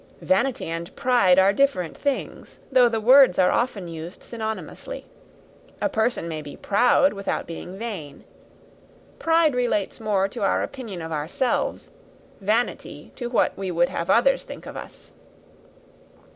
[0.23, 5.03] Vanity and pride are different things, though the words are often used synonymously.
[5.79, 8.23] A person may be proud without being vain.
[9.19, 11.91] Pride relates more to our opinion of ourselves;
[12.39, 15.11] vanity to what we would have others think of us."